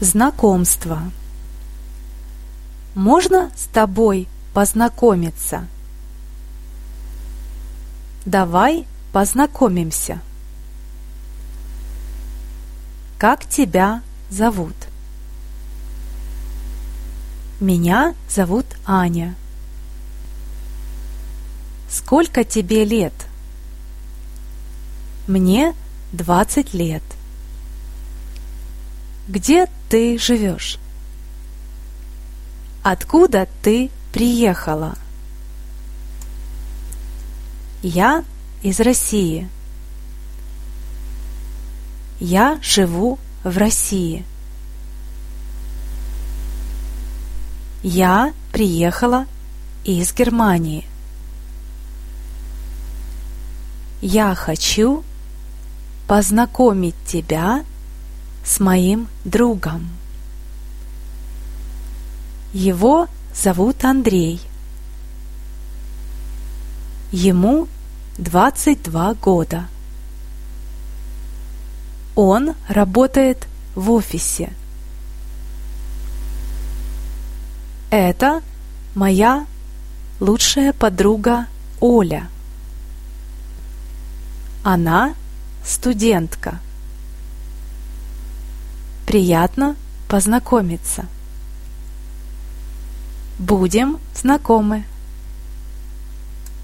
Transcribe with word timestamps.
Знакомство. 0.00 1.00
Можно 2.94 3.50
с 3.56 3.64
тобой 3.66 4.28
познакомиться? 4.52 5.66
Давай 8.24 8.86
познакомимся. 9.12 10.20
Как 13.18 13.48
тебя 13.48 14.02
зовут? 14.30 14.74
Меня 17.60 18.14
зовут 18.28 18.66
Аня. 18.84 19.36
Сколько 21.88 22.42
тебе 22.42 22.84
лет? 22.84 23.14
Мне 25.28 25.74
20 26.12 26.74
лет. 26.74 27.02
Где 29.26 29.68
ты 29.88 30.18
живешь? 30.18 30.78
Откуда 32.82 33.48
ты 33.62 33.90
приехала? 34.12 34.96
Я 37.82 38.24
из 38.62 38.80
России. 38.80 39.48
Я 42.20 42.58
живу 42.62 43.18
в 43.44 43.56
России. 43.56 44.24
Я 47.82 48.34
приехала 48.52 49.26
из 49.84 50.12
Германии. 50.12 50.86
Я 54.02 54.34
хочу 54.34 55.02
познакомить 56.06 56.94
тебя 57.06 57.64
с 58.44 58.60
моим 58.60 59.08
другом. 59.24 59.88
Его 62.52 63.08
зовут 63.34 63.84
Андрей. 63.84 64.40
Ему 67.10 67.68
22 68.18 69.14
года. 69.14 69.66
Он 72.14 72.54
работает 72.68 73.48
в 73.74 73.90
офисе. 73.90 74.52
Это 77.90 78.42
моя 78.94 79.46
лучшая 80.20 80.72
подруга 80.72 81.46
Оля. 81.80 82.28
Она 84.62 85.14
студентка. 85.64 86.60
Приятно 89.14 89.76
познакомиться. 90.08 91.06
Будем 93.38 93.98
знакомы. 94.12 94.82